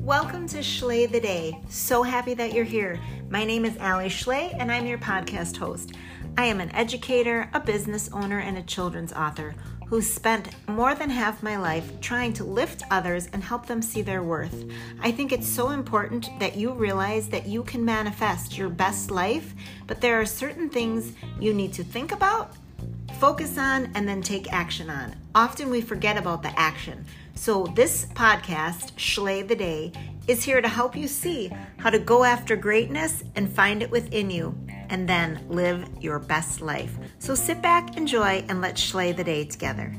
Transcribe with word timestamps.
Welcome 0.00 0.48
to 0.48 0.60
Schley 0.60 1.06
the 1.06 1.20
Day. 1.20 1.56
So 1.68 2.02
happy 2.02 2.34
that 2.34 2.52
you're 2.52 2.64
here. 2.64 2.98
My 3.28 3.44
name 3.44 3.64
is 3.64 3.76
Alli 3.76 4.08
Schley, 4.08 4.50
and 4.54 4.72
I'm 4.72 4.86
your 4.86 4.98
podcast 4.98 5.56
host. 5.56 5.92
I 6.36 6.46
am 6.46 6.60
an 6.60 6.74
educator, 6.74 7.48
a 7.54 7.60
business 7.60 8.10
owner, 8.12 8.40
and 8.40 8.58
a 8.58 8.62
children's 8.62 9.12
author 9.12 9.54
who 9.86 10.02
spent 10.02 10.48
more 10.68 10.96
than 10.96 11.10
half 11.10 11.44
my 11.44 11.56
life 11.56 12.00
trying 12.00 12.32
to 12.32 12.44
lift 12.44 12.82
others 12.90 13.28
and 13.32 13.44
help 13.44 13.66
them 13.66 13.80
see 13.80 14.02
their 14.02 14.24
worth. 14.24 14.64
I 15.00 15.12
think 15.12 15.30
it's 15.30 15.46
so 15.46 15.70
important 15.70 16.28
that 16.40 16.56
you 16.56 16.72
realize 16.72 17.28
that 17.28 17.46
you 17.46 17.62
can 17.62 17.84
manifest 17.84 18.58
your 18.58 18.68
best 18.68 19.12
life, 19.12 19.54
but 19.86 20.00
there 20.00 20.20
are 20.20 20.26
certain 20.26 20.70
things 20.70 21.12
you 21.38 21.54
need 21.54 21.72
to 21.74 21.84
think 21.84 22.10
about, 22.10 22.56
focus 23.20 23.58
on, 23.58 23.90
and 23.94 24.08
then 24.08 24.22
take 24.22 24.52
action 24.52 24.88
on. 24.88 25.14
Often 25.34 25.68
we 25.68 25.82
forget 25.82 26.16
about 26.16 26.42
the 26.42 26.58
action. 26.58 27.04
So, 27.34 27.64
this 27.76 28.06
podcast, 28.06 28.92
Schley 28.96 29.42
the 29.42 29.54
Day, 29.54 29.92
is 30.26 30.42
here 30.42 30.60
to 30.60 30.68
help 30.68 30.96
you 30.96 31.06
see 31.06 31.52
how 31.76 31.90
to 31.90 31.98
go 31.98 32.24
after 32.24 32.56
greatness 32.56 33.22
and 33.36 33.52
find 33.52 33.82
it 33.82 33.90
within 33.90 34.30
you 34.30 34.56
and 34.88 35.08
then 35.08 35.44
live 35.48 35.88
your 36.00 36.18
best 36.18 36.60
life. 36.60 36.96
So 37.18 37.34
sit 37.34 37.62
back, 37.62 37.96
enjoy, 37.96 38.44
and 38.48 38.60
let's 38.60 38.82
slay 38.82 39.12
the 39.12 39.24
day 39.24 39.44
together. 39.44 39.94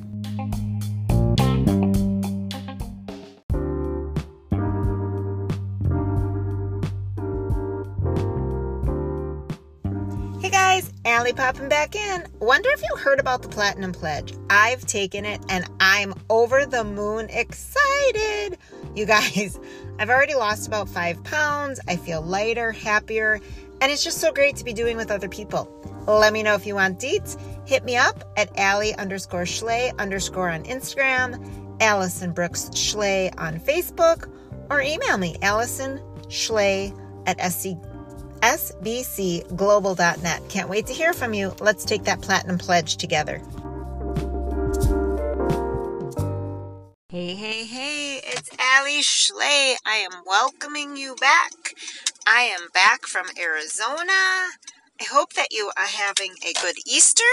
Guys, 10.52 10.92
Alli 11.06 11.32
popping 11.32 11.70
back 11.70 11.96
in. 11.96 12.28
Wonder 12.42 12.68
if 12.72 12.82
you 12.82 12.98
heard 12.98 13.22
about 13.22 13.42
the 13.42 13.48
Platinum 13.48 13.94
Pledge. 13.94 14.34
I've 14.50 14.86
taken 14.86 15.24
it 15.24 15.40
and 15.48 15.66
I'm 15.80 16.14
over 16.30 16.66
the 16.66 16.84
moon 16.84 17.30
excited. 17.30 18.58
You 18.94 19.06
guys, 19.06 19.58
I've 20.00 20.10
already 20.10 20.36
lost 20.36 20.68
about 20.68 20.90
five 20.90 21.24
pounds. 21.24 21.80
I 21.88 21.96
feel 21.96 22.22
lighter, 22.22 22.74
happier, 22.74 23.40
and 23.80 23.90
it's 23.94 24.04
just 24.04 24.18
so 24.18 24.34
great 24.34 24.58
to 24.58 24.66
be 24.66 24.74
doing 24.74 24.98
with 24.98 25.10
other 25.10 25.30
people. 25.30 25.72
Let 26.06 26.34
me 26.34 26.44
know 26.44 26.56
if 26.56 26.68
you 26.68 26.76
want 26.76 27.00
deets. 27.00 27.40
Hit 27.66 27.86
me 27.86 27.96
up 27.96 28.30
at 28.36 28.52
Alli 28.60 28.94
underscore 28.96 29.46
Schley 29.46 29.94
underscore 30.00 30.50
on 30.50 30.64
Instagram, 30.64 31.80
Allison 31.80 32.34
Brooks 32.34 32.70
Schley 32.74 33.32
on 33.38 33.58
Facebook, 33.58 34.30
or 34.70 34.82
email 34.82 35.18
me, 35.18 35.38
Allison 35.42 36.02
Schley 36.28 36.94
at 37.26 37.40
SC, 37.52 37.78
sbcglobal.net. 38.42 40.42
Can't 40.50 40.70
wait 40.70 40.88
to 40.88 40.94
hear 40.94 41.14
from 41.14 41.34
you. 41.34 41.56
Let's 41.60 41.86
take 41.86 42.04
that 42.04 42.22
platinum 42.22 42.58
pledge 42.58 42.98
together. 42.98 43.42
Hey, 47.10 47.36
hey, 47.36 47.66
hey, 47.66 48.22
it's 48.24 48.50
Alli 48.58 49.02
Schley. 49.02 49.76
I 49.86 50.08
am 50.10 50.22
welcoming 50.26 50.96
you 50.96 51.16
back. 51.16 51.74
I 52.26 52.44
am 52.44 52.70
back 52.74 53.06
from 53.06 53.26
Arizona. 53.38 54.48
I 55.02 55.06
hope 55.12 55.34
that 55.34 55.52
you 55.52 55.70
are 55.78 55.88
having 55.88 56.36
a 56.48 56.54
good 56.62 56.76
Easter, 56.86 57.24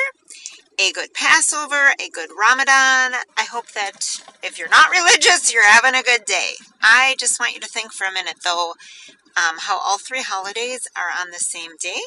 a 0.79 0.93
good 0.93 1.13
Passover, 1.13 1.93
a 2.01 2.09
good 2.13 2.31
Ramadan. 2.39 3.13
I 3.37 3.45
hope 3.51 3.73
that 3.73 4.23
if 4.43 4.59
you're 4.59 4.69
not 4.69 4.91
religious, 4.93 5.53
you're 5.53 5.67
having 5.67 5.95
a 5.95 6.03
good 6.03 6.25
day. 6.25 6.53
I 6.83 7.17
just 7.19 7.41
want 7.41 7.55
you 7.55 7.61
to 7.61 7.69
think 7.69 7.93
for 7.93 8.07
a 8.07 8.13
minute, 8.13 8.37
though, 8.45 8.75
um, 9.37 9.57
how 9.59 9.79
all 9.79 9.99
three 9.99 10.23
holidays 10.23 10.87
are 10.97 11.11
on 11.21 11.31
the 11.31 11.39
same 11.39 11.73
day, 11.81 12.01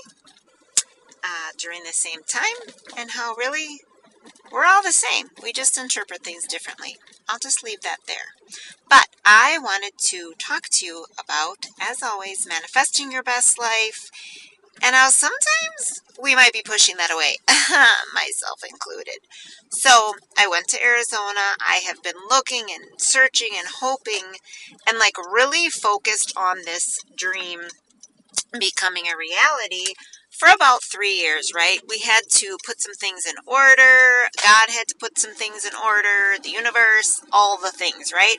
uh, 1.24 1.52
during 1.58 1.84
the 1.84 1.94
same 1.94 2.22
time, 2.24 2.74
and 2.98 3.12
how 3.12 3.36
really 3.36 3.82
we're 4.52 4.66
all 4.66 4.84
the 4.84 4.92
same. 4.92 5.28
We 5.42 5.52
just 5.52 5.78
interpret 5.78 6.24
things 6.24 6.46
differently. 6.46 6.98
I'll 7.28 7.40
just 7.40 7.64
leave 7.64 7.82
that 7.82 7.98
there. 8.08 8.36
But 8.90 9.08
I 9.26 9.58
wanted 9.62 9.94
to 10.10 10.34
talk 10.38 10.64
to 10.72 10.86
you 10.86 11.06
about, 11.20 11.68
as 11.80 12.02
always, 12.04 12.48
manifesting 12.48 13.12
your 13.12 13.24
best 13.24 13.60
life 13.60 14.10
and 14.82 14.96
how 14.96 15.10
sometimes 15.10 16.02
we 16.22 16.36
might 16.36 16.54
be 16.54 16.62
pushing 16.64 16.98
that 16.98 17.12
away, 17.12 17.36
myself 18.14 18.62
included. 18.70 19.20
So 19.70 20.14
I 20.38 20.48
went 20.48 20.68
to 20.70 20.84
Arizona. 20.84 21.56
I 21.60 21.82
have 21.88 22.04
been 22.04 22.16
looking 22.30 22.66
and 22.74 23.00
searching 23.00 23.50
and 23.58 23.68
hoping 23.80 24.38
and 24.88 25.00
like 25.00 25.18
really 25.18 25.70
focused 25.70 26.34
on 26.38 26.58
this 26.66 27.00
dream 27.16 27.62
becoming 28.58 29.06
a 29.08 29.18
reality 29.18 29.94
for 30.30 30.48
about 30.54 30.84
three 30.84 31.14
years, 31.14 31.52
right? 31.56 31.80
We 31.88 32.00
had 32.00 32.22
to 32.38 32.58
put 32.66 32.82
some 32.82 32.96
things 32.96 33.26
in 33.26 33.36
order. 33.46 34.30
God 34.44 34.70
had 34.70 34.88
to 34.88 34.96
put 35.00 35.20
some 35.20 35.34
things 35.36 35.66
in 35.66 35.74
order, 35.76 36.42
the 36.42 36.50
universe, 36.50 37.22
all 37.32 37.58
the 37.58 37.72
things, 37.72 38.12
right? 38.14 38.38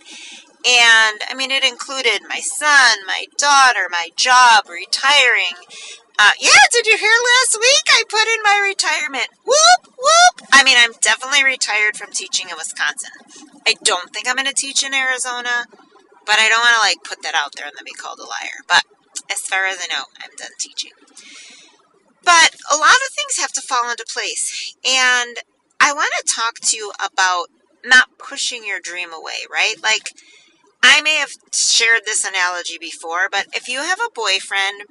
And 0.65 1.21
I 1.29 1.35
mean, 1.37 1.51
it 1.51 1.65
included 1.65 2.23
my 2.29 2.41
son, 2.41 2.99
my 3.07 3.27
daughter, 3.37 3.89
my 3.91 4.09
job, 4.17 4.69
retiring. 4.69 5.57
Uh, 6.19 6.31
yeah, 6.39 6.51
did 6.71 6.87
you 6.87 6.99
hear 6.99 7.11
last 7.11 7.59
week? 7.59 7.85
I 7.89 8.05
put 8.09 8.23
in 8.23 8.43
my 8.45 8.61
retirement. 8.63 9.29
Whoop, 9.47 9.95
whoop. 9.97 10.49
I 10.53 10.63
mean, 10.63 10.77
I'm 10.79 10.93
definitely 11.01 11.43
retired 11.43 11.97
from 11.97 12.11
teaching 12.13 12.51
in 12.51 12.57
Wisconsin. 12.57 13.11
I 13.67 13.75
don't 13.83 14.13
think 14.13 14.29
I'm 14.29 14.37
going 14.37 14.47
to 14.47 14.55
teach 14.55 14.85
in 14.85 14.95
Arizona, 14.95 15.67
but 16.27 16.39
I 16.39 16.49
don't 16.49 16.61
want 16.61 16.77
to 16.77 16.87
like 16.87 17.03
put 17.05 17.23
that 17.23 17.35
out 17.35 17.55
there 17.57 17.67
and 17.67 17.75
then 17.77 17.85
be 17.85 17.93
called 17.93 18.19
a 18.19 18.29
liar. 18.29 18.61
But 18.69 18.85
as 19.31 19.41
far 19.41 19.65
as 19.65 19.79
I 19.83 19.93
know, 19.93 20.05
I'm 20.23 20.37
done 20.37 20.53
teaching. 20.59 20.93
But 22.25 22.55
a 22.71 22.77
lot 22.77 22.91
of 22.91 23.15
things 23.17 23.39
have 23.41 23.53
to 23.53 23.61
fall 23.61 23.91
into 23.91 24.05
place. 24.13 24.77
And 24.85 25.39
I 25.81 25.93
want 25.93 26.13
to 26.19 26.33
talk 26.33 26.61
to 26.61 26.77
you 26.77 26.93
about 27.05 27.47
not 27.85 28.19
pushing 28.19 28.65
your 28.65 28.81
dream 28.81 29.13
away, 29.13 29.47
right? 29.51 29.75
Like, 29.83 30.13
I 30.83 31.01
may 31.01 31.17
have 31.17 31.33
shared 31.53 32.03
this 32.05 32.25
analogy 32.25 32.77
before, 32.79 33.29
but 33.31 33.47
if 33.55 33.69
you 33.69 33.81
have 33.81 33.99
a 33.99 34.13
boyfriend 34.15 34.83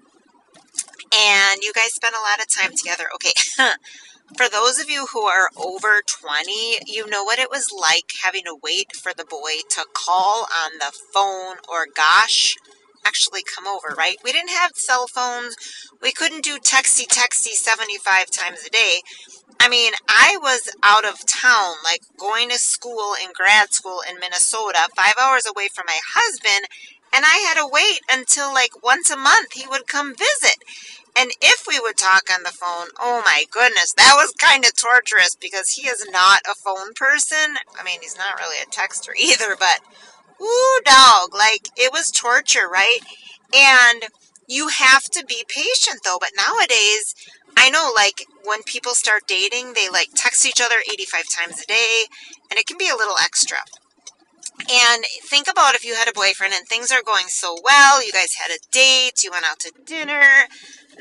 and 1.14 1.62
you 1.62 1.74
guys 1.74 1.94
spend 1.94 2.16
a 2.16 2.22
lot 2.22 2.40
of 2.40 2.48
time 2.48 2.76
together, 2.76 3.06
okay, 3.16 3.34
for 4.38 4.48
those 4.50 4.80
of 4.80 4.90
you 4.90 5.08
who 5.14 5.24
are 5.24 5.50
over 5.58 6.02
20, 6.06 6.52
you 6.88 7.08
know 7.08 7.24
what 7.24 7.40
it 7.40 7.50
was 7.50 7.68
like 7.72 8.12
having 8.24 8.44
to 8.46 8.58
wait 8.62 8.96
for 8.96 9.12
the 9.16 9.26
boy 9.26 9.62
to 9.70 9.86
call 9.94 10.48
on 10.66 10.80
the 10.80 10.92
phone 11.14 11.58
or 11.68 11.88
gosh, 11.94 12.56
actually 13.06 13.42
come 13.44 13.68
over, 13.68 13.94
right? 13.98 14.18
We 14.24 14.32
didn't 14.32 14.52
have 14.52 14.72
cell 14.76 15.08
phones. 15.08 15.56
We 16.02 16.12
couldn't 16.12 16.44
do 16.44 16.58
texty 16.60 17.06
texty 17.08 17.54
75 17.54 18.30
times 18.32 18.66
a 18.66 18.70
day. 18.70 19.02
I 19.60 19.70
mean, 19.70 19.94
I 20.08 20.38
was 20.42 20.70
out 20.82 21.06
of 21.06 21.26
town, 21.28 21.76
like 21.84 22.02
going 22.18 22.50
to 22.50 22.58
school 22.58 23.14
in 23.22 23.30
grad 23.34 23.74
school 23.74 24.00
in 24.10 24.20
Minnesota, 24.20 24.88
five 24.96 25.14
hours 25.22 25.46
away 25.46 25.68
from 25.74 25.86
my 25.88 26.00
husband, 26.16 26.66
and 27.14 27.26
I 27.26 27.38
had 27.48 27.56
to 27.62 27.70
wait 27.72 28.02
until 28.10 28.54
like 28.54 28.84
once 28.84 29.10
a 29.10 29.18
month 29.18 29.54
he 29.54 29.68
would 29.68 29.88
come 29.88 30.16
visit. 30.16 30.58
And 31.16 31.32
if 31.42 31.66
we 31.68 31.78
would 31.78 31.98
talk 31.98 32.24
on 32.34 32.44
the 32.44 32.52
phone, 32.56 32.88
oh 32.98 33.22
my 33.26 33.44
goodness, 33.52 33.94
that 33.98 34.14
was 34.16 34.34
kind 34.40 34.64
of 34.64 34.76
torturous 34.76 35.36
because 35.36 35.72
he 35.72 35.88
is 35.88 36.08
not 36.10 36.42
a 36.50 36.56
phone 36.56 36.94
person. 36.96 37.56
I 37.78 37.84
mean, 37.84 38.00
he's 38.02 38.18
not 38.18 38.40
really 38.40 38.58
a 38.62 38.70
texter 38.70 39.12
either, 39.20 39.56
but 39.60 39.82
Ooh, 40.42 40.82
dog. 40.84 41.34
Like, 41.34 41.70
it 41.78 41.92
was 41.92 42.12
torture, 42.12 42.68
right? 42.68 43.00
And 43.54 44.06
you 44.48 44.70
have 44.70 45.04
to 45.04 45.26
be 45.26 45.46
patient, 45.48 46.02
though. 46.04 46.18
But 46.20 46.32
nowadays, 46.36 47.14
I 47.56 47.70
know, 47.70 47.92
like, 47.96 48.26
when 48.44 48.64
people 48.64 48.94
start 48.94 49.24
dating, 49.28 49.74
they, 49.74 49.88
like, 49.90 50.10
text 50.16 50.46
each 50.46 50.62
other 50.62 50.78
85 50.92 51.24
times 51.30 51.62
a 51.62 51.68
day, 51.68 52.06
and 52.50 52.60
it 52.60 52.66
can 52.66 52.78
be 52.78 52.90
a 52.90 52.96
little 52.96 53.18
extra. 53.22 53.60
And 54.70 55.04
think 55.24 55.48
about 55.50 55.76
if 55.76 55.86
you 55.86 55.96
had 55.96 56.08
a 56.08 56.14
boyfriend 56.14 56.54
and 56.54 56.68
things 56.68 56.92
are 56.92 57.04
going 57.04 57.28
so 57.28 57.58
well, 57.64 58.06
you 58.06 58.12
guys 58.12 58.36
had 58.36 58.52
a 58.52 58.60
date, 58.72 59.24
you 59.24 59.32
went 59.32 59.46
out 59.46 59.60
to 59.60 59.72
dinner, 59.86 60.24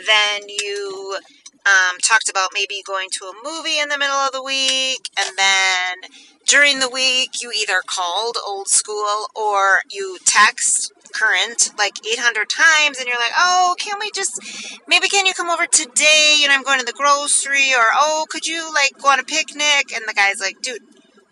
then 0.06 0.48
you 0.48 1.18
um, 1.66 1.98
talked 2.02 2.28
about 2.28 2.50
maybe 2.54 2.82
going 2.86 3.08
to 3.12 3.24
a 3.26 3.32
movie 3.44 3.78
in 3.78 3.88
the 3.88 3.98
middle 3.98 4.16
of 4.16 4.32
the 4.32 4.42
week, 4.42 5.10
and 5.18 5.36
then 5.36 6.10
during 6.46 6.80
the 6.80 6.88
week 6.88 7.42
you 7.42 7.52
either 7.56 7.80
called 7.86 8.36
old 8.46 8.66
school 8.66 9.28
or 9.36 9.82
you 9.90 10.18
text 10.24 10.92
current 11.12 11.70
like 11.76 11.94
800 12.06 12.48
times 12.48 12.98
and 12.98 13.06
you're 13.06 13.18
like 13.18 13.32
oh 13.36 13.74
can 13.78 13.98
we 14.00 14.10
just 14.12 14.40
maybe 14.86 15.08
can 15.08 15.26
you 15.26 15.34
come 15.34 15.50
over 15.50 15.66
today 15.66 16.40
and 16.42 16.52
i'm 16.52 16.62
going 16.62 16.78
to 16.78 16.86
the 16.86 16.92
grocery 16.92 17.72
or 17.74 17.84
oh 17.94 18.26
could 18.30 18.46
you 18.46 18.72
like 18.72 18.92
go 19.00 19.08
on 19.08 19.20
a 19.20 19.24
picnic? 19.24 19.92
And 19.94 20.04
the 20.06 20.14
guy's 20.14 20.40
like 20.40 20.60
dude 20.62 20.82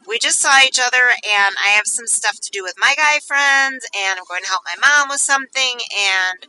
we 0.09 0.19
just 0.19 0.41
saw 0.41 0.59
each 0.65 0.81
other 0.81 1.13
and 1.23 1.55
i 1.63 1.69
have 1.69 1.87
some 1.87 2.07
stuff 2.07 2.41
to 2.41 2.51
do 2.53 2.63
with 2.63 2.75
my 2.79 2.95
guy 2.97 3.19
friends 3.27 3.87
and 3.95 4.19
i'm 4.19 4.25
going 4.29 4.43
to 4.43 4.49
help 4.49 4.63
my 4.65 4.77
mom 4.81 5.09
with 5.09 5.21
something 5.21 5.79
and 5.97 6.47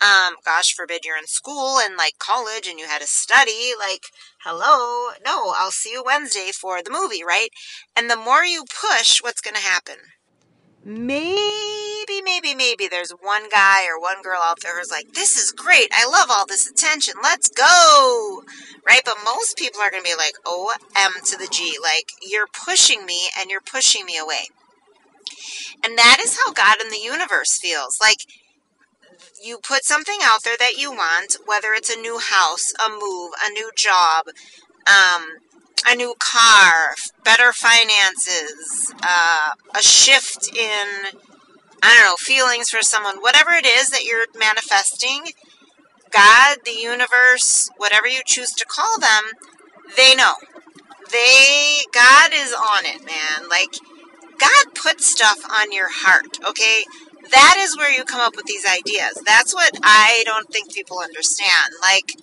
um, 0.00 0.34
gosh 0.44 0.74
forbid 0.74 1.04
you're 1.04 1.16
in 1.16 1.26
school 1.26 1.78
and 1.78 1.96
like 1.96 2.18
college 2.18 2.66
and 2.68 2.78
you 2.78 2.86
had 2.86 3.00
to 3.00 3.06
study, 3.06 3.72
like, 3.78 4.02
hello, 4.40 5.12
no, 5.24 5.54
I'll 5.56 5.70
see 5.70 5.92
you 5.92 6.02
Wednesday 6.04 6.50
for 6.52 6.82
the 6.82 6.90
movie, 6.90 7.24
right? 7.24 7.48
And 7.96 8.10
the 8.10 8.16
more 8.16 8.44
you 8.44 8.64
push, 8.64 9.18
what's 9.22 9.40
going 9.40 9.54
to 9.54 9.60
happen? 9.62 9.96
Maybe, 10.84 11.83
maybe, 12.22 12.54
maybe 12.54 12.88
there's 12.88 13.10
one 13.10 13.48
guy 13.50 13.86
or 13.86 14.00
one 14.00 14.22
girl 14.22 14.40
out 14.42 14.60
there 14.60 14.78
who's 14.78 14.90
like, 14.90 15.12
this 15.12 15.36
is 15.36 15.52
great. 15.52 15.88
I 15.92 16.06
love 16.06 16.28
all 16.30 16.46
this 16.46 16.66
attention. 16.68 17.14
Let's 17.22 17.48
go. 17.48 18.42
Right? 18.86 19.02
But 19.04 19.16
most 19.24 19.56
people 19.56 19.80
are 19.80 19.90
going 19.90 20.02
to 20.02 20.10
be 20.10 20.16
like, 20.16 20.34
O 20.44 20.74
M 20.96 21.12
to 21.24 21.36
the 21.36 21.48
G. 21.50 21.76
Like, 21.82 22.12
you're 22.22 22.46
pushing 22.46 23.06
me 23.06 23.28
and 23.38 23.50
you're 23.50 23.60
pushing 23.60 24.04
me 24.04 24.18
away. 24.18 24.48
And 25.84 25.96
that 25.98 26.18
is 26.22 26.38
how 26.38 26.52
God 26.52 26.76
in 26.82 26.90
the 26.90 26.98
universe 26.98 27.58
feels. 27.58 27.98
Like, 28.00 28.18
you 29.42 29.58
put 29.58 29.84
something 29.84 30.18
out 30.22 30.42
there 30.42 30.56
that 30.58 30.78
you 30.78 30.90
want, 30.90 31.36
whether 31.46 31.72
it's 31.72 31.94
a 31.94 32.00
new 32.00 32.18
house, 32.18 32.72
a 32.74 32.88
move, 32.88 33.32
a 33.44 33.50
new 33.50 33.70
job, 33.76 34.26
um, 34.86 35.26
a 35.86 35.94
new 35.94 36.14
car, 36.18 36.94
better 37.24 37.52
finances, 37.52 38.94
uh, 39.02 39.50
a 39.74 39.82
shift 39.82 40.48
in, 40.56 41.20
I 41.84 41.94
don't 41.94 42.06
know, 42.06 42.16
feelings 42.16 42.70
for 42.70 42.80
someone, 42.80 43.18
whatever 43.18 43.50
it 43.50 43.66
is 43.66 43.90
that 43.90 44.04
you're 44.04 44.24
manifesting, 44.38 45.32
God, 46.10 46.58
the 46.64 46.72
universe, 46.72 47.68
whatever 47.76 48.06
you 48.08 48.22
choose 48.24 48.52
to 48.52 48.64
call 48.64 48.98
them, 48.98 49.32
they 49.94 50.14
know. 50.14 50.32
They, 51.12 51.80
God 51.92 52.30
is 52.32 52.54
on 52.54 52.86
it, 52.86 53.04
man. 53.04 53.50
Like, 53.50 53.76
God 54.38 54.74
puts 54.74 55.04
stuff 55.06 55.38
on 55.50 55.72
your 55.72 55.88
heart, 55.90 56.38
okay? 56.48 56.84
That 57.30 57.56
is 57.58 57.76
where 57.76 57.92
you 57.92 58.04
come 58.04 58.20
up 58.20 58.34
with 58.34 58.46
these 58.46 58.64
ideas. 58.64 59.22
That's 59.26 59.52
what 59.52 59.78
I 59.82 60.22
don't 60.24 60.50
think 60.50 60.72
people 60.72 61.00
understand. 61.00 61.74
Like, 61.82 62.16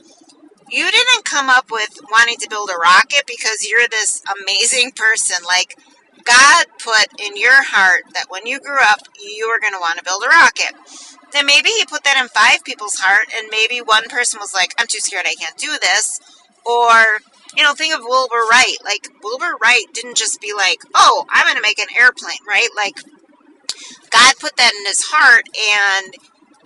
you 0.70 0.90
didn't 0.90 1.26
come 1.26 1.50
up 1.50 1.70
with 1.70 2.00
wanting 2.12 2.38
to 2.38 2.50
build 2.50 2.72
a 2.72 2.80
rocket 2.80 3.26
because 3.28 3.68
you're 3.70 3.88
this 3.92 4.24
amazing 4.42 4.92
person. 4.96 5.46
Like, 5.46 5.78
God 6.24 6.66
put 6.84 7.08
in 7.20 7.38
your 7.38 7.64
heart 7.64 8.04
that 8.14 8.26
when 8.30 8.46
you 8.46 8.60
grew 8.60 8.80
up, 8.82 9.00
you 9.20 9.50
were 9.50 9.60
going 9.60 9.74
to 9.74 9.80
want 9.80 9.98
to 10.00 10.04
build 10.04 10.24
a 10.24 10.28
rocket. 10.28 10.74
Then 11.32 11.46
maybe 11.46 11.70
He 11.70 11.86
put 11.86 12.04
that 12.04 12.20
in 12.22 12.28
five 12.28 12.64
people's 12.64 12.96
heart, 12.96 13.28
and 13.38 13.50
maybe 13.52 13.80
one 13.80 14.08
person 14.10 14.40
was 14.40 14.54
like, 14.54 14.74
I'm 14.78 14.88
too 14.88 15.00
scared, 15.00 15.26
I 15.26 15.36
can't 15.36 15.58
do 15.58 15.78
this. 15.82 16.20
Or, 16.66 17.22
you 17.56 17.64
know, 17.64 17.74
think 17.74 17.94
of 17.94 18.02
Wilbur 18.04 18.44
Wright. 18.52 18.78
Like, 18.84 19.08
Wilbur 19.24 19.58
Wright 19.62 19.86
didn't 19.94 20.18
just 20.18 20.42
be 20.42 20.54
like, 20.56 20.80
oh, 20.94 21.26
I'm 21.30 21.46
going 21.46 21.56
to 21.56 21.62
make 21.62 21.80
an 21.80 21.88
airplane, 21.98 22.44
right? 22.48 22.70
Like, 22.76 22.98
God 24.12 24.36
put 24.40 24.58
that 24.58 24.74
in 24.78 24.86
his 24.86 25.02
heart, 25.02 25.48
and 25.56 26.14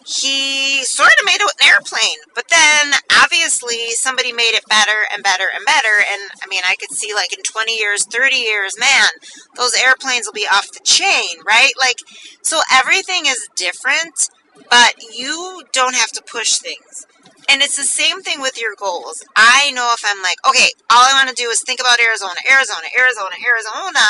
he 0.05 0.83
sort 0.83 1.09
of 1.09 1.25
made 1.25 1.41
it 1.41 1.51
an 1.59 1.67
airplane, 1.67 2.21
but 2.35 2.45
then 2.49 2.93
obviously 3.23 3.89
somebody 3.91 4.31
made 4.31 4.53
it 4.53 4.63
better 4.69 5.09
and 5.11 5.23
better 5.23 5.45
and 5.53 5.65
better. 5.65 5.97
And 5.97 6.29
I 6.43 6.47
mean, 6.47 6.61
I 6.63 6.75
could 6.75 6.91
see 6.91 7.13
like 7.13 7.33
in 7.33 7.41
20 7.41 7.75
years, 7.75 8.05
30 8.05 8.35
years, 8.35 8.79
man, 8.79 9.09
those 9.57 9.73
airplanes 9.73 10.27
will 10.27 10.33
be 10.33 10.45
off 10.45 10.71
the 10.71 10.83
chain, 10.83 11.41
right? 11.45 11.73
Like, 11.79 11.97
so 12.43 12.61
everything 12.71 13.25
is 13.25 13.49
different, 13.55 14.29
but 14.69 14.93
you 15.11 15.63
don't 15.71 15.95
have 15.95 16.11
to 16.11 16.21
push 16.21 16.57
things. 16.57 17.07
And 17.49 17.61
it's 17.61 17.77
the 17.77 17.83
same 17.83 18.21
thing 18.21 18.41
with 18.41 18.61
your 18.61 18.75
goals. 18.77 19.23
I 19.35 19.71
know 19.71 19.91
if 19.93 20.03
I'm 20.05 20.21
like, 20.21 20.37
okay, 20.47 20.69
all 20.91 21.05
I 21.05 21.13
want 21.13 21.35
to 21.35 21.43
do 21.43 21.49
is 21.49 21.63
think 21.63 21.79
about 21.79 21.99
Arizona, 21.99 22.41
Arizona, 22.49 22.87
Arizona, 22.99 23.35
Arizona, 23.41 24.05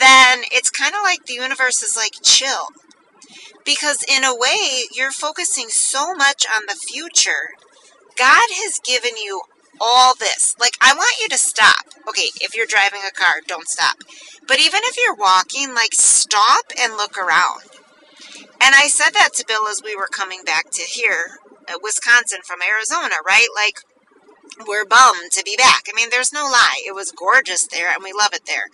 then 0.00 0.44
it's 0.50 0.70
kind 0.70 0.94
of 0.94 1.02
like 1.02 1.24
the 1.26 1.34
universe 1.34 1.82
is 1.82 1.96
like, 1.96 2.12
chill 2.22 2.68
because 3.64 4.04
in 4.08 4.24
a 4.24 4.36
way, 4.36 4.84
you're 4.92 5.12
focusing 5.12 5.68
so 5.68 6.14
much 6.14 6.46
on 6.54 6.62
the 6.66 6.74
future. 6.76 7.50
God 8.16 8.48
has 8.50 8.78
given 8.78 9.16
you 9.16 9.42
all 9.80 10.14
this. 10.14 10.54
Like, 10.60 10.74
I 10.80 10.94
want 10.94 11.14
you 11.20 11.28
to 11.28 11.38
stop. 11.38 11.86
Okay, 12.08 12.28
if 12.40 12.54
you're 12.56 12.66
driving 12.66 13.00
a 13.06 13.12
car, 13.12 13.34
don't 13.46 13.68
stop. 13.68 13.96
But 14.46 14.60
even 14.60 14.80
if 14.84 14.96
you're 14.96 15.14
walking, 15.16 15.74
like, 15.74 15.94
stop 15.94 16.66
and 16.78 16.96
look 16.96 17.16
around. 17.18 17.62
And 18.60 18.74
I 18.74 18.88
said 18.88 19.10
that 19.14 19.30
to 19.34 19.44
Bill 19.46 19.66
as 19.68 19.82
we 19.84 19.96
were 19.96 20.08
coming 20.10 20.42
back 20.44 20.70
to 20.72 20.82
here, 20.82 21.38
uh, 21.68 21.78
Wisconsin 21.82 22.40
from 22.44 22.60
Arizona, 22.62 23.16
right? 23.26 23.48
Like, 23.54 23.80
we're 24.66 24.84
bummed 24.84 25.32
to 25.32 25.42
be 25.44 25.56
back. 25.56 25.84
I 25.88 25.96
mean, 25.96 26.10
there's 26.10 26.32
no 26.32 26.44
lie. 26.44 26.80
It 26.86 26.94
was 26.94 27.10
gorgeous 27.10 27.66
there, 27.66 27.92
and 27.92 28.04
we 28.04 28.12
love 28.12 28.32
it 28.32 28.46
there. 28.46 28.68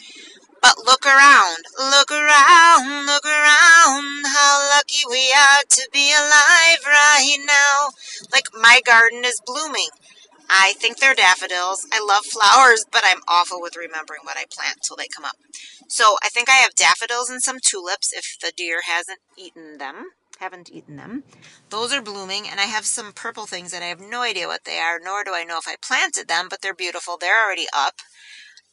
But 0.60 0.76
look 0.84 1.06
around, 1.06 1.64
look 1.78 2.10
around, 2.10 3.06
look 3.06 3.24
around, 3.24 4.26
how 4.26 4.68
lucky 4.76 5.02
we 5.08 5.32
are 5.32 5.64
to 5.68 5.88
be 5.92 6.12
alive 6.12 6.84
right 6.86 7.38
now. 7.46 7.88
Like, 8.32 8.46
my 8.52 8.80
garden 8.84 9.24
is 9.24 9.40
blooming. 9.44 9.88
I 10.50 10.74
think 10.76 10.98
they're 10.98 11.14
daffodils. 11.14 11.86
I 11.92 12.04
love 12.04 12.24
flowers, 12.24 12.84
but 12.90 13.02
I'm 13.06 13.20
awful 13.28 13.60
with 13.60 13.76
remembering 13.76 14.22
what 14.24 14.36
I 14.36 14.44
plant 14.50 14.78
till 14.82 14.96
they 14.96 15.06
come 15.06 15.24
up. 15.24 15.36
So 15.88 16.16
I 16.22 16.28
think 16.28 16.48
I 16.48 16.54
have 16.54 16.74
daffodils 16.74 17.30
and 17.30 17.40
some 17.40 17.58
tulips 17.60 18.12
if 18.12 18.36
the 18.40 18.52
deer 18.56 18.80
hasn't 18.86 19.20
eaten 19.38 19.78
them. 19.78 20.10
Haven't 20.40 20.70
eaten 20.70 20.96
them. 20.96 21.22
Those 21.68 21.92
are 21.92 22.02
blooming, 22.02 22.48
and 22.48 22.58
I 22.58 22.64
have 22.64 22.84
some 22.84 23.12
purple 23.12 23.46
things 23.46 23.70
that 23.72 23.82
I 23.82 23.86
have 23.86 24.00
no 24.00 24.22
idea 24.22 24.46
what 24.46 24.64
they 24.64 24.78
are, 24.78 24.98
nor 25.02 25.22
do 25.22 25.34
I 25.34 25.44
know 25.44 25.58
if 25.58 25.68
I 25.68 25.76
planted 25.80 26.28
them, 26.28 26.46
but 26.48 26.62
they're 26.62 26.74
beautiful. 26.74 27.16
They're 27.16 27.44
already 27.44 27.66
up. 27.74 27.94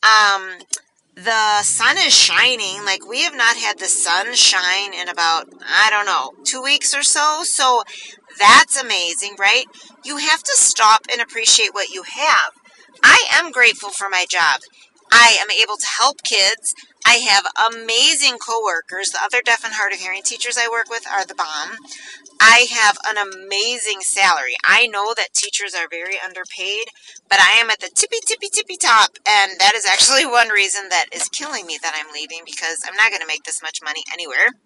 Um, 0.02 0.60
the 1.18 1.64
sun 1.64 1.98
is 1.98 2.14
shining. 2.14 2.86
Like 2.86 3.06
we 3.08 3.24
have 3.24 3.36
not 3.36 3.58
had 3.58 3.80
the 3.80 3.86
sun 3.86 4.36
shine 4.36 4.94
in 4.94 5.10
about, 5.10 5.46
I 5.68 5.90
don't 5.90 6.06
know, 6.06 6.32
two 6.44 6.62
weeks 6.62 6.96
or 6.96 7.04
so. 7.04 7.42
So 7.44 7.84
that's 8.40 8.80
amazing, 8.82 9.36
right? 9.40 9.66
You 10.06 10.18
have 10.18 10.44
to 10.44 10.54
stop 10.56 11.02
and 11.12 11.22
appreciate 11.22 11.74
what 11.74 11.90
you 11.90 12.04
have. 12.04 12.52
I 13.04 13.26
am 13.34 13.52
grateful 13.52 13.90
for 13.90 14.10
my 14.10 14.26
job. 14.30 14.62
I 15.12 15.38
am 15.42 15.50
able 15.50 15.78
to 15.78 15.88
help 16.00 16.22
kids. 16.24 16.76
I 17.08 17.24
have 17.24 17.46
amazing 17.72 18.38
coworkers. 18.38 19.12
The 19.12 19.24
other 19.24 19.42
deaf 19.42 19.64
and 19.64 19.74
hard 19.74 19.94
of 19.94 20.00
hearing 20.00 20.24
teachers 20.24 20.58
I 20.60 20.68
work 20.68 20.90
with 20.90 21.08
are 21.08 21.26
the 21.26 21.36
bomb. 21.36 21.80
I 22.42 22.68
have 22.70 22.98
an 23.08 23.16
amazing 23.16 24.02
salary. 24.02 24.56
I 24.66 24.88
know 24.88 25.14
that 25.16 25.34
teachers 25.34 25.74
are 25.74 25.88
very 25.90 26.16
underpaid, 26.20 26.92
but 27.30 27.40
I 27.40 27.60
am 27.60 27.70
at 27.70 27.80
the 27.80 27.90
tippy, 27.96 28.18
tippy, 28.26 28.50
tippy 28.52 28.76
top. 28.76 29.18
And 29.26 29.54
that 29.58 29.72
is 29.74 29.86
actually 29.86 30.26
one 30.40 30.50
reason 30.50 30.90
that 30.90 31.06
is 31.14 31.30
killing 31.30 31.66
me 31.66 31.80
that 31.82 31.96
I'm 31.96 32.14
leaving 32.14 32.42
because 32.46 32.84
I'm 32.86 32.96
not 32.96 33.10
going 33.10 33.22
to 33.22 33.28
make 33.28 33.46
this 33.46 33.62
much 33.62 33.80
money 33.82 34.04
anywhere. 34.12 34.60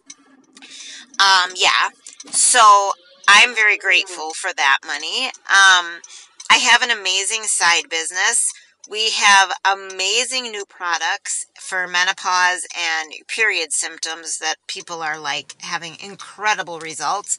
Um, 1.22 1.54
yeah. 1.56 1.94
So 2.32 2.92
I'm 3.28 3.54
very 3.54 3.78
grateful 3.78 4.32
for 4.34 4.50
that 4.52 4.80
money. 4.86 5.28
Um, 5.46 6.02
I 6.50 6.58
have 6.58 6.82
an 6.82 6.90
amazing 6.90 7.44
side 7.44 7.88
business. 7.88 8.52
We 8.90 9.12
have 9.12 9.52
amazing 9.64 10.52
new 10.52 10.66
products 10.66 11.46
for 11.60 11.88
menopause 11.88 12.66
and 12.78 13.14
period 13.28 13.72
symptoms 13.72 14.40
that 14.40 14.56
people 14.68 15.02
are 15.02 15.20
like 15.20 15.56
having 15.60 15.98
incredible 16.00 16.80
results. 16.80 17.38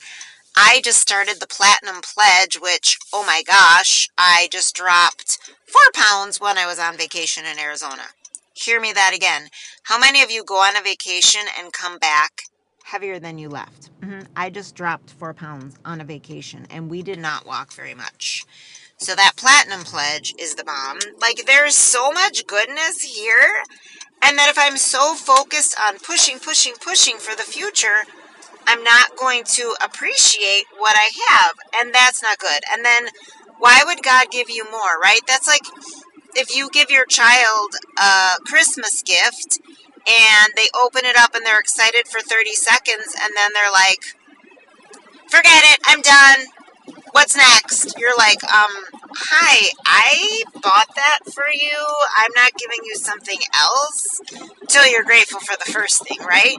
I 0.57 0.81
just 0.85 1.01
started 1.01 1.41
the 1.41 1.47
Platinum 1.47 2.01
Pledge, 2.03 2.59
which, 2.61 2.99
oh 3.13 3.25
my 3.27 3.43
gosh, 3.45 4.09
I 4.17 4.49
just 4.53 4.77
dropped 4.77 5.39
four 5.67 5.83
pounds 5.95 6.41
when 6.41 6.59
I 6.59 6.67
was 6.67 6.79
on 6.79 6.97
vacation 6.97 7.45
in 7.45 7.59
Arizona. 7.59 8.03
Hear 8.55 8.81
me 8.81 8.93
that 8.93 9.13
again. 9.15 9.49
How 9.85 9.99
many 9.99 10.23
of 10.23 10.31
you 10.31 10.45
go 10.45 10.57
on 10.57 10.77
a 10.77 10.83
vacation 10.83 11.43
and 11.59 11.73
come 11.73 11.99
back 11.99 12.43
heavier 12.85 13.19
than 13.19 13.39
you 13.39 13.49
left? 13.49 13.91
Mm-hmm. 14.01 14.21
I 14.37 14.51
just 14.51 14.75
dropped 14.75 15.11
four 15.11 15.35
pounds 15.35 15.77
on 15.85 16.01
a 16.01 16.05
vacation 16.05 16.67
and 16.71 16.89
we 16.91 17.03
did 17.03 17.19
not 17.19 17.47
walk 17.47 17.73
very 17.73 17.95
much. 17.95 18.45
So 19.03 19.17
that 19.17 19.33
platinum 19.35 19.83
pledge 19.83 20.33
is 20.39 20.55
the 20.55 20.63
bomb. 20.63 21.01
Like 21.21 21.45
there's 21.47 21.75
so 21.75 22.13
much 22.13 22.47
goodness 22.47 23.03
here. 23.03 23.65
And 24.23 24.39
that 24.39 24.49
if 24.49 24.57
I'm 24.57 24.77
so 24.77 25.15
focused 25.15 25.75
on 25.85 25.99
pushing, 25.99 26.39
pushing, 26.39 26.75
pushing 26.81 27.17
for 27.17 27.35
the 27.35 27.43
future, 27.43 28.07
I'm 28.69 28.85
not 28.85 29.17
going 29.17 29.43
to 29.55 29.75
appreciate 29.85 30.67
what 30.79 30.95
I 30.97 31.11
have. 31.29 31.55
And 31.75 31.93
that's 31.93 32.23
not 32.23 32.39
good. 32.39 32.61
And 32.73 32.85
then 32.85 33.09
why 33.59 33.83
would 33.85 34.05
God 34.05 34.31
give 34.31 34.49
you 34.49 34.71
more, 34.71 35.01
right? 35.03 35.21
That's 35.27 35.49
like 35.49 35.67
if 36.37 36.55
you 36.55 36.71
give 36.71 36.89
your 36.89 37.05
child 37.05 37.75
a 37.99 38.37
Christmas 38.47 39.03
gift 39.03 39.59
and 40.07 40.53
they 40.55 40.69
open 40.81 41.03
it 41.05 41.17
up 41.17 41.35
and 41.35 41.45
they're 41.45 41.59
excited 41.59 42.07
for 42.07 42.21
30 42.21 42.53
seconds 42.53 43.17
and 43.21 43.33
then 43.35 43.51
they're 43.53 43.73
like, 43.73 44.15
forget 45.29 45.65
it, 45.75 45.81
I'm 45.89 46.03
done 46.03 46.52
what's 47.13 47.37
next? 47.37 47.99
You're 47.99 48.17
like, 48.17 48.43
um, 48.45 48.71
hi, 49.15 49.71
I 49.87 50.43
bought 50.55 50.95
that 50.97 51.21
for 51.33 51.45
you. 51.53 51.87
I'm 52.17 52.31
not 52.35 52.53
giving 52.57 52.79
you 52.85 52.97
something 52.97 53.39
else 53.55 54.21
till 54.69 54.87
you're 54.87 55.05
grateful 55.05 55.41
for 55.41 55.57
the 55.57 55.71
first 55.71 56.07
thing, 56.07 56.19
right? 56.21 56.57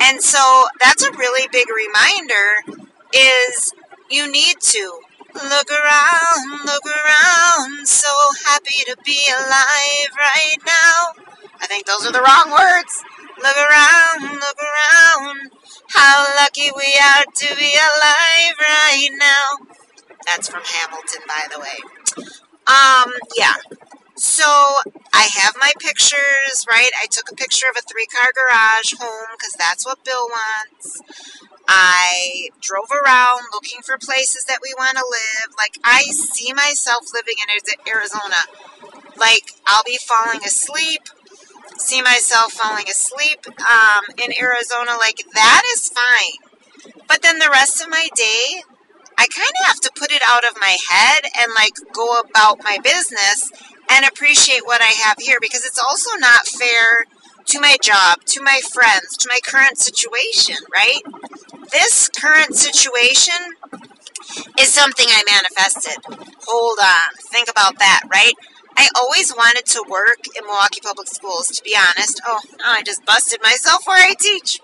And 0.00 0.22
so 0.22 0.64
that's 0.80 1.04
a 1.04 1.12
really 1.12 1.48
big 1.52 1.66
reminder 1.70 2.80
is 3.12 3.72
you 4.10 4.30
need 4.30 4.60
to 4.60 5.00
look 5.34 5.70
around, 5.70 6.64
look 6.64 6.84
around, 6.86 7.86
so 7.86 8.08
happy 8.44 8.84
to 8.86 8.96
be 9.04 9.20
alive 9.30 10.10
right 10.16 10.56
now. 10.66 11.24
I 11.60 11.66
think 11.66 11.86
those 11.86 12.06
are 12.06 12.12
the 12.12 12.22
wrong 12.22 12.50
words. 12.50 13.02
Look 13.42 13.56
around, 13.56 14.40
look 14.40 14.58
around, 14.58 15.50
how 15.90 16.26
lucky 16.36 16.70
we 16.76 16.98
are 17.02 17.24
to 17.24 17.56
be 17.56 17.74
alive 17.74 18.54
right 18.58 19.08
now. 19.12 19.66
That's 20.26 20.48
from 20.48 20.62
Hamilton, 20.64 21.22
by 21.26 21.46
the 21.52 21.60
way. 21.60 22.26
Um, 22.66 23.12
yeah. 23.36 23.54
So 24.16 24.44
I 25.12 25.28
have 25.36 25.54
my 25.60 25.72
pictures, 25.78 26.66
right? 26.68 26.90
I 27.00 27.06
took 27.10 27.30
a 27.30 27.34
picture 27.34 27.66
of 27.70 27.76
a 27.76 27.82
three 27.82 28.06
car 28.06 28.28
garage 28.34 28.94
home 28.98 29.28
because 29.38 29.54
that's 29.58 29.84
what 29.84 30.04
Bill 30.04 30.28
wants. 30.28 31.00
I 31.68 32.50
drove 32.60 32.90
around 32.90 33.42
looking 33.52 33.82
for 33.82 33.98
places 33.98 34.44
that 34.44 34.60
we 34.62 34.72
want 34.76 34.96
to 34.96 35.04
live. 35.04 35.54
Like, 35.58 35.78
I 35.84 36.02
see 36.04 36.52
myself 36.52 37.06
living 37.12 37.34
in 37.42 37.92
Arizona. 37.92 38.46
Like, 39.18 39.52
I'll 39.66 39.82
be 39.84 39.98
falling 39.98 40.44
asleep, 40.44 41.02
see 41.78 42.02
myself 42.02 42.52
falling 42.52 42.88
asleep 42.88 43.46
um, 43.60 44.04
in 44.22 44.32
Arizona. 44.40 44.92
Like, 44.98 45.22
that 45.34 45.62
is 45.74 45.88
fine. 45.88 46.92
But 47.08 47.22
then 47.22 47.38
the 47.38 47.50
rest 47.50 47.82
of 47.82 47.88
my 47.88 48.08
day, 48.14 48.62
I 49.18 49.26
kind 49.26 49.52
of 49.60 49.66
have 49.66 49.80
to 49.80 49.90
put 49.96 50.12
it 50.12 50.22
out 50.24 50.44
of 50.44 50.60
my 50.60 50.76
head 50.90 51.22
and 51.38 51.52
like 51.54 51.72
go 51.92 52.18
about 52.18 52.62
my 52.62 52.78
business 52.82 53.50
and 53.90 54.04
appreciate 54.04 54.66
what 54.66 54.82
I 54.82 54.92
have 55.06 55.18
here 55.18 55.38
because 55.40 55.64
it's 55.64 55.78
also 55.78 56.10
not 56.18 56.46
fair 56.46 57.06
to 57.46 57.60
my 57.60 57.76
job, 57.82 58.24
to 58.26 58.42
my 58.42 58.60
friends, 58.72 59.16
to 59.18 59.28
my 59.30 59.38
current 59.44 59.78
situation, 59.78 60.56
right? 60.72 61.00
This 61.70 62.08
current 62.08 62.54
situation 62.54 63.54
is 64.58 64.72
something 64.72 65.06
I 65.08 65.22
manifested. 65.26 66.02
Hold 66.46 66.78
on, 66.80 67.14
think 67.30 67.48
about 67.48 67.78
that, 67.78 68.02
right? 68.12 68.34
I 68.76 68.88
always 68.94 69.34
wanted 69.34 69.64
to 69.66 69.84
work 69.88 70.26
in 70.36 70.44
Milwaukee 70.44 70.80
Public 70.82 71.08
Schools, 71.08 71.48
to 71.48 71.62
be 71.62 71.74
honest. 71.76 72.20
Oh, 72.26 72.40
I 72.64 72.82
just 72.82 73.04
busted 73.04 73.40
myself 73.42 73.86
where 73.86 74.02
I 74.02 74.14
teach. 74.18 74.60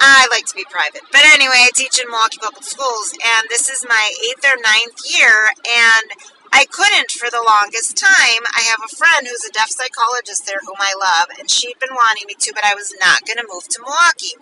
I 0.00 0.28
like 0.30 0.46
to 0.46 0.54
be 0.54 0.64
private. 0.70 1.02
But 1.10 1.22
anyway, 1.24 1.66
I 1.66 1.70
teach 1.74 1.98
in 2.00 2.08
Milwaukee 2.08 2.38
Public 2.40 2.64
Schools, 2.64 3.12
and 3.12 3.46
this 3.48 3.68
is 3.68 3.84
my 3.88 4.10
eighth 4.30 4.44
or 4.44 4.58
ninth 4.62 4.98
year, 5.10 5.50
and 5.66 6.10
I 6.52 6.66
couldn't 6.70 7.10
for 7.10 7.30
the 7.30 7.42
longest 7.42 7.96
time. 7.96 8.42
I 8.54 8.62
have 8.62 8.80
a 8.84 8.94
friend 8.94 9.26
who's 9.26 9.44
a 9.44 9.52
deaf 9.52 9.70
psychologist 9.70 10.46
there 10.46 10.60
whom 10.66 10.78
I 10.78 10.94
love, 10.98 11.38
and 11.38 11.50
she'd 11.50 11.78
been 11.80 11.94
wanting 11.94 12.24
me 12.26 12.34
to, 12.38 12.52
but 12.54 12.64
I 12.64 12.74
was 12.74 12.94
not 13.00 13.26
going 13.26 13.38
to 13.38 13.48
move 13.50 13.68
to 13.68 13.80
Milwaukee. 13.80 14.36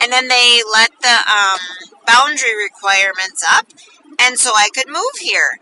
And 0.00 0.12
then 0.12 0.28
they 0.28 0.62
let 0.72 0.90
the 1.02 1.16
um, 1.28 1.58
boundary 2.06 2.56
requirements 2.56 3.44
up, 3.48 3.66
and 4.20 4.38
so 4.38 4.52
I 4.54 4.68
could 4.74 4.88
move 4.88 5.18
here. 5.20 5.58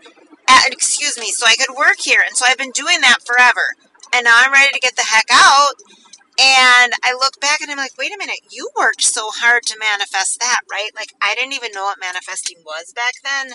Uh, 0.47 0.61
excuse 0.71 1.17
me, 1.17 1.31
so 1.31 1.45
I 1.47 1.55
could 1.55 1.75
work 1.75 1.97
here. 1.99 2.23
And 2.25 2.37
so 2.37 2.45
I've 2.47 2.57
been 2.57 2.71
doing 2.71 3.01
that 3.01 3.25
forever. 3.25 3.73
And 4.13 4.25
now 4.25 4.35
I'm 4.37 4.51
ready 4.53 4.71
to 4.73 4.79
get 4.79 4.95
the 4.95 5.07
heck 5.09 5.25
out. 5.31 5.73
And 6.37 6.93
I 7.03 7.13
look 7.13 7.39
back 7.39 7.61
and 7.61 7.71
I'm 7.71 7.77
like, 7.77 7.97
wait 7.97 8.13
a 8.13 8.17
minute, 8.17 8.41
you 8.51 8.69
worked 8.77 9.03
so 9.03 9.29
hard 9.31 9.63
to 9.67 9.79
manifest 9.79 10.39
that, 10.39 10.59
right? 10.69 10.91
Like, 10.93 11.13
I 11.21 11.33
didn't 11.33 11.53
even 11.53 11.71
know 11.73 11.85
what 11.85 11.97
manifesting 11.99 12.57
was 12.65 12.93
back 12.93 13.13
then. 13.23 13.53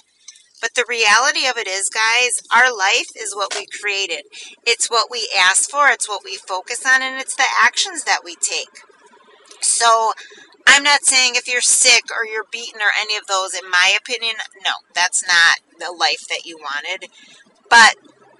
But 0.61 0.75
the 0.75 0.85
reality 0.88 1.47
of 1.47 1.56
it 1.56 1.66
is, 1.66 1.88
guys, 1.88 2.42
our 2.54 2.75
life 2.75 3.09
is 3.16 3.35
what 3.35 3.54
we 3.54 3.66
created. 3.66 4.25
It's 4.66 4.90
what 4.90 5.09
we 5.11 5.28
ask 5.38 5.70
for, 5.70 5.88
it's 5.88 6.09
what 6.09 6.23
we 6.25 6.37
focus 6.37 6.85
on, 6.87 7.02
and 7.02 7.18
it's 7.18 7.37
the 7.37 7.49
actions 7.62 8.04
that 8.04 8.20
we 8.25 8.35
take. 8.35 8.80
So, 9.62 10.12
I'm 10.66 10.82
not 10.82 11.04
saying 11.04 11.34
if 11.34 11.48
you're 11.48 11.60
sick 11.60 12.04
or 12.10 12.24
you're 12.24 12.46
beaten 12.50 12.80
or 12.80 12.92
any 12.98 13.16
of 13.16 13.26
those, 13.26 13.54
in 13.54 13.68
my 13.70 13.96
opinion, 13.98 14.36
no, 14.64 14.72
that's 14.94 15.26
not 15.26 15.58
the 15.78 15.92
life 15.92 16.26
that 16.28 16.44
you 16.44 16.58
wanted. 16.58 17.10
But, 17.68 17.94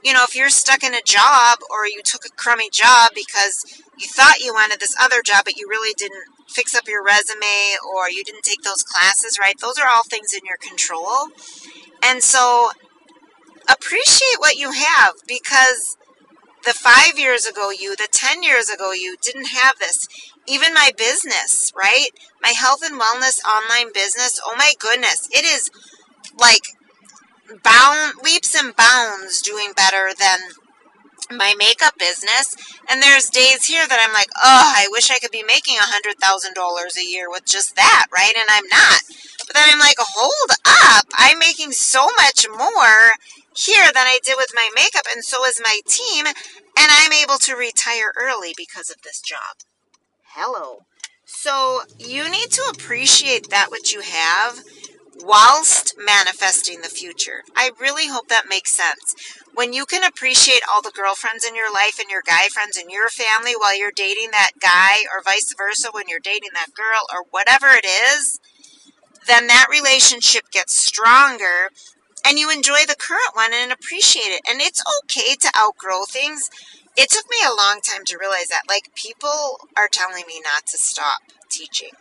you 0.04 0.12
know, 0.12 0.24
if 0.24 0.36
you're 0.36 0.50
stuck 0.50 0.82
in 0.82 0.94
a 0.94 1.02
job 1.02 1.58
or 1.70 1.86
you 1.86 2.02
took 2.04 2.24
a 2.24 2.34
crummy 2.36 2.70
job 2.70 3.10
because 3.14 3.82
you 3.98 4.06
thought 4.06 4.40
you 4.40 4.52
wanted 4.52 4.80
this 4.80 4.94
other 5.00 5.22
job, 5.22 5.44
but 5.44 5.56
you 5.56 5.66
really 5.68 5.94
didn't 5.96 6.24
fix 6.48 6.74
up 6.74 6.88
your 6.88 7.04
resume 7.04 7.76
or 7.94 8.10
you 8.10 8.24
didn't 8.24 8.42
take 8.42 8.62
those 8.62 8.82
classes, 8.82 9.38
right? 9.38 9.58
Those 9.60 9.78
are 9.78 9.88
all 9.88 10.04
things 10.04 10.32
in 10.32 10.40
your 10.44 10.56
control. 10.56 11.28
And 12.02 12.22
so 12.22 12.70
appreciate 13.68 14.38
what 14.38 14.56
you 14.56 14.72
have 14.72 15.14
because 15.28 15.96
the 16.64 16.73
five 16.73 17.19
years 17.19 17.47
ago 17.47 17.71
you, 17.71 17.97
the 17.97 18.09
10 18.11 18.43
years 18.43 18.69
ago 18.69 18.93
you 18.93 19.17
didn't 19.23 19.49
have 19.49 19.79
this. 19.79 20.07
Even 20.47 20.75
my 20.75 20.90
business, 20.97 21.73
right? 21.76 22.09
My 22.43 22.50
health 22.50 22.81
and 22.83 23.00
wellness 23.00 23.40
online 23.45 23.93
business, 23.93 24.40
oh 24.45 24.55
my 24.57 24.73
goodness, 24.79 25.29
it 25.33 25.45
is 25.45 25.71
like 26.38 26.62
bound 27.62 28.14
leaps 28.23 28.55
and 28.55 28.75
bounds 28.76 29.43
doing 29.43 29.73
better 29.75 30.11
than 30.19 30.38
my 31.31 31.55
makeup 31.59 31.95
business. 31.99 32.55
And 32.88 33.02
there's 33.02 33.31
days 33.31 33.64
here 33.64 33.87
that 33.87 34.05
I'm 34.05 34.12
like, 34.12 34.29
oh, 34.37 34.73
I 34.76 34.87
wish 34.90 35.11
I 35.11 35.19
could 35.19 35.31
be 35.31 35.45
making 35.45 35.76
a 35.76 35.87
hundred 35.87 36.19
thousand 36.19 36.55
dollars 36.55 36.97
a 36.97 37.05
year 37.05 37.31
with 37.31 37.45
just 37.45 37.76
that, 37.76 38.07
right? 38.12 38.33
And 38.37 38.47
I'm 38.50 38.67
not. 38.69 39.02
But 39.47 39.55
then 39.55 39.69
I'm 39.71 39.79
like, 39.79 39.97
hold 39.99 40.50
up, 40.67 41.07
I'm 41.17 41.38
making 41.38 41.73
so 41.73 42.07
much 42.19 42.47
more 42.57 43.12
here 43.54 43.87
than 43.87 44.07
I 44.07 44.19
did 44.25 44.37
with 44.37 44.52
my 44.54 44.71
makeup, 44.75 45.07
and 45.12 45.25
so 45.25 45.45
is 45.45 45.61
my 45.62 45.80
team, 45.87 46.26
and 46.26 46.37
I'm 46.76 47.12
able 47.12 47.38
to 47.38 47.57
retire 47.57 48.12
early 48.19 48.54
because 48.57 48.90
of 48.90 49.02
this 49.02 49.21
job. 49.21 49.57
Hello. 50.35 50.80
So 51.25 51.83
you 51.99 52.28
need 52.30 52.50
to 52.50 52.73
appreciate 52.73 53.50
that 53.50 53.71
what 53.71 53.92
you 53.92 54.00
have 54.00 54.61
whilst 55.23 55.95
manifesting 55.99 56.80
the 56.80 56.88
future. 56.88 57.42
I 57.54 57.71
really 57.78 58.09
hope 58.09 58.28
that 58.28 58.49
makes 58.49 58.75
sense. 58.75 59.14
When 59.54 59.73
you 59.73 59.85
can 59.85 60.04
appreciate 60.04 60.62
all 60.73 60.83
the 60.83 60.92
girlfriends 60.95 61.45
in 61.45 61.54
your 61.54 61.73
life 61.73 61.99
and 62.00 62.11
your 62.11 62.23
guy 62.26 62.49
friends 62.49 62.76
and 62.76 62.90
your 62.90 63.09
family 63.09 63.52
while 63.59 63.76
you're 63.78 63.92
dating 63.95 64.30
that 64.30 64.52
guy, 64.61 65.04
or 65.12 65.23
vice 65.23 65.54
versa 65.57 65.88
when 65.92 66.04
you're 66.09 66.21
dating 66.23 66.50
that 66.54 66.75
girl, 66.75 67.07
or 67.12 67.25
whatever 67.30 67.66
it 67.69 67.85
is, 67.85 68.40
then 69.26 69.47
that 69.49 69.66
relationship 69.71 70.50
gets 70.50 70.75
stronger 70.75 71.69
and 72.26 72.38
you 72.38 72.50
enjoy 72.50 72.86
the 72.86 72.96
current 72.98 73.34
one 73.34 73.52
and 73.52 73.72
appreciate 73.72 74.32
it. 74.32 74.42
And 74.48 74.60
it's 74.60 74.82
okay 75.02 75.34
to 75.36 75.52
outgrow 75.58 76.04
things. 76.04 76.50
It 76.96 77.10
took 77.10 77.28
me 77.30 77.38
a 77.44 77.56
long 77.56 77.80
time 77.80 78.04
to 78.06 78.18
realize 78.18 78.48
that. 78.48 78.68
Like, 78.68 78.94
people 78.94 79.60
are 79.76 79.88
telling 79.90 80.24
me 80.26 80.40
not 80.42 80.66
to 80.66 80.78
stop 80.78 81.20
teaching. 81.48 81.92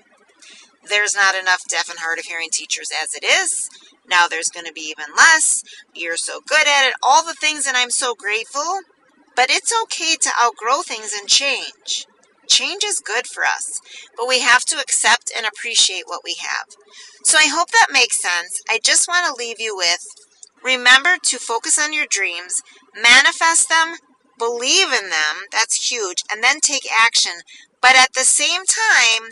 There's 0.88 1.15
not 1.15 1.35
enough 1.35 1.67
deaf 1.67 1.89
and 1.89 1.99
hard 1.99 2.19
of 2.19 2.25
hearing 2.25 2.49
teachers 2.51 2.89
as 2.91 3.13
it 3.13 3.23
is. 3.23 3.69
Now 4.09 4.27
there's 4.27 4.49
going 4.49 4.65
to 4.65 4.73
be 4.73 4.81
even 4.89 5.15
less. 5.15 5.63
You're 5.93 6.17
so 6.17 6.41
good 6.47 6.67
at 6.67 6.88
it. 6.88 6.93
All 7.03 7.23
the 7.23 7.35
things, 7.35 7.67
and 7.67 7.77
I'm 7.77 7.91
so 7.91 8.15
grateful. 8.15 8.79
But 9.35 9.49
it's 9.49 9.73
okay 9.83 10.15
to 10.15 10.31
outgrow 10.41 10.81
things 10.81 11.13
and 11.17 11.29
change. 11.29 12.07
Change 12.50 12.84
is 12.84 13.00
good 13.00 13.27
for 13.27 13.44
us, 13.44 13.79
but 14.18 14.27
we 14.27 14.41
have 14.41 14.65
to 14.65 14.79
accept 14.79 15.32
and 15.36 15.46
appreciate 15.46 16.03
what 16.08 16.24
we 16.24 16.36
have. 16.41 16.75
So 17.24 17.38
I 17.38 17.48
hope 17.48 17.70
that 17.72 17.88
makes 17.91 18.22
sense. 18.22 18.62
I 18.70 18.79
just 18.84 19.08
want 19.08 19.25
to 19.25 19.39
leave 19.39 19.60
you 19.60 19.75
with 19.77 20.06
remember 20.63 21.18
to 21.24 21.38
focus 21.38 21.79
on 21.79 21.94
your 21.94 22.06
dreams, 22.10 22.62
manifest 22.96 23.70
them, 23.70 23.96
believe 24.38 24.88
in 24.91 25.10
them, 25.10 25.46
that's 25.51 25.91
huge, 25.91 26.24
and 26.32 26.44
then 26.44 26.60
take 26.60 26.84
action. 26.91 27.34
But 27.82 27.96
at 27.96 28.13
the 28.13 28.25
same 28.25 28.62
time, 28.65 29.29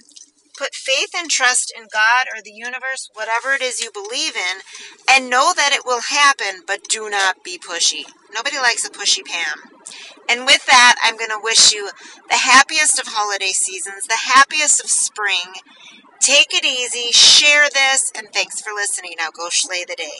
put 0.57 0.73
faith 0.73 1.09
and 1.15 1.29
trust 1.29 1.73
in 1.75 1.87
God 1.91 2.27
or 2.33 2.41
the 2.41 2.51
universe, 2.51 3.09
whatever 3.13 3.53
it 3.53 3.61
is 3.61 3.81
you 3.81 3.91
believe 3.91 4.35
in, 4.35 4.61
and 5.09 5.29
know 5.29 5.53
that 5.55 5.73
it 5.73 5.85
will 5.85 6.01
happen, 6.01 6.63
but 6.65 6.87
do 6.89 7.09
not 7.09 7.43
be 7.43 7.57
pushy. 7.57 8.03
Nobody 8.33 8.57
likes 8.57 8.85
a 8.85 8.89
pushy 8.89 9.23
Pam. 9.25 9.71
And 10.29 10.45
with 10.45 10.65
that, 10.65 10.95
I'm 11.03 11.17
going 11.17 11.29
to 11.29 11.39
wish 11.41 11.73
you 11.73 11.89
the 12.29 12.35
happiest 12.35 12.99
of 12.99 13.07
holiday 13.07 13.51
seasons, 13.51 14.03
the 14.07 14.33
happiest 14.33 14.83
of 14.83 14.89
spring. 14.89 15.53
Take 16.19 16.53
it 16.53 16.65
easy, 16.65 17.11
share 17.11 17.67
this, 17.73 18.11
and 18.17 18.27
thanks 18.33 18.59
for 18.59 18.73
listening. 18.73 19.13
Now 19.17 19.29
go 19.31 19.47
slay 19.49 19.85
the 19.87 19.95
day. 19.95 20.17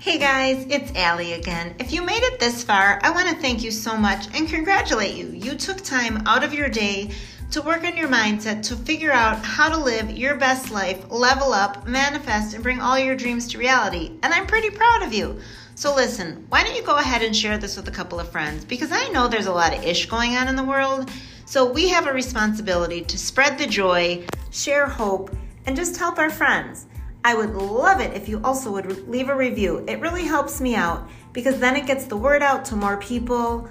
Hey 0.00 0.18
guys, 0.18 0.64
it's 0.70 0.92
Alli 0.94 1.32
again. 1.32 1.74
If 1.80 1.92
you 1.92 2.00
made 2.00 2.22
it 2.22 2.38
this 2.38 2.62
far, 2.62 3.00
I 3.02 3.10
want 3.10 3.28
to 3.28 3.34
thank 3.34 3.64
you 3.64 3.72
so 3.72 3.96
much 3.96 4.28
and 4.34 4.48
congratulate 4.48 5.16
you. 5.16 5.26
You 5.30 5.56
took 5.56 5.78
time 5.78 6.22
out 6.26 6.44
of 6.44 6.54
your 6.54 6.68
day 6.68 7.10
to 7.50 7.62
work 7.62 7.84
on 7.84 7.96
your 7.96 8.08
mindset 8.08 8.62
to 8.64 8.76
figure 8.76 9.12
out 9.12 9.44
how 9.44 9.68
to 9.68 9.76
live 9.76 10.10
your 10.10 10.36
best 10.36 10.70
life, 10.70 11.10
level 11.10 11.52
up, 11.52 11.86
manifest, 11.86 12.54
and 12.54 12.62
bring 12.62 12.80
all 12.80 12.98
your 12.98 13.14
dreams 13.14 13.46
to 13.48 13.58
reality. 13.58 14.18
And 14.22 14.34
I'm 14.34 14.46
pretty 14.46 14.70
proud 14.70 15.02
of 15.02 15.14
you. 15.14 15.38
So, 15.74 15.94
listen, 15.94 16.46
why 16.48 16.64
don't 16.64 16.74
you 16.74 16.82
go 16.82 16.96
ahead 16.96 17.22
and 17.22 17.36
share 17.36 17.58
this 17.58 17.76
with 17.76 17.86
a 17.88 17.92
couple 17.92 18.18
of 18.18 18.32
friends? 18.32 18.64
Because 18.64 18.90
I 18.92 19.08
know 19.08 19.28
there's 19.28 19.46
a 19.46 19.52
lot 19.52 19.76
of 19.76 19.84
ish 19.84 20.06
going 20.06 20.36
on 20.36 20.48
in 20.48 20.56
the 20.56 20.64
world. 20.64 21.10
So, 21.44 21.70
we 21.70 21.88
have 21.88 22.06
a 22.06 22.12
responsibility 22.12 23.02
to 23.02 23.18
spread 23.18 23.58
the 23.58 23.66
joy, 23.66 24.26
share 24.50 24.86
hope, 24.86 25.34
and 25.66 25.76
just 25.76 25.96
help 25.96 26.18
our 26.18 26.30
friends. 26.30 26.86
I 27.24 27.34
would 27.34 27.54
love 27.54 28.00
it 28.00 28.14
if 28.14 28.28
you 28.28 28.40
also 28.42 28.72
would 28.72 29.08
leave 29.08 29.28
a 29.28 29.36
review. 29.36 29.84
It 29.88 30.00
really 30.00 30.24
helps 30.24 30.60
me 30.60 30.74
out 30.74 31.08
because 31.32 31.58
then 31.58 31.76
it 31.76 31.86
gets 31.86 32.06
the 32.06 32.16
word 32.16 32.42
out 32.42 32.64
to 32.66 32.76
more 32.76 32.96
people 32.96 33.68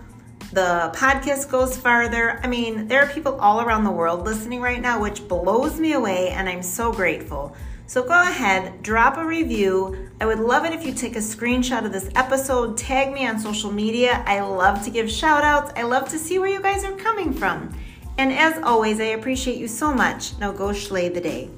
the 0.55 0.89
podcast 0.95 1.50
goes 1.51 1.75
farther. 1.75 2.39
I 2.41 2.47
mean, 2.47 2.88
there 2.88 3.03
are 3.03 3.09
people 3.09 3.38
all 3.41 3.59
around 3.59 3.83
the 3.83 3.91
world 3.91 4.24
listening 4.24 4.62
right 4.62 4.81
now, 4.81 5.01
which 5.01 5.27
blows 5.27 5.81
me 5.81 5.91
away, 5.91 6.29
and 6.29 6.47
I'm 6.47 6.63
so 6.63 6.93
grateful. 6.93 7.53
So 7.88 8.01
go 8.01 8.21
ahead, 8.21 8.81
drop 8.81 9.17
a 9.17 9.25
review. 9.25 10.09
I 10.21 10.25
would 10.25 10.39
love 10.39 10.63
it 10.63 10.71
if 10.71 10.85
you 10.85 10.93
take 10.93 11.17
a 11.17 11.19
screenshot 11.19 11.85
of 11.85 11.91
this 11.91 12.09
episode, 12.15 12.77
tag 12.77 13.13
me 13.13 13.27
on 13.27 13.38
social 13.38 13.69
media. 13.69 14.24
I 14.25 14.39
love 14.39 14.81
to 14.85 14.89
give 14.89 15.12
shout 15.12 15.43
outs. 15.43 15.74
I 15.75 15.83
love 15.83 16.07
to 16.09 16.17
see 16.17 16.39
where 16.39 16.50
you 16.50 16.62
guys 16.62 16.85
are 16.85 16.95
coming 16.95 17.33
from. 17.33 17.77
And 18.17 18.31
as 18.31 18.57
always, 18.63 19.01
I 19.01 19.15
appreciate 19.17 19.57
you 19.57 19.67
so 19.67 19.93
much. 19.93 20.39
Now 20.39 20.53
go 20.53 20.71
slay 20.71 21.09
the 21.09 21.19
day. 21.19 21.50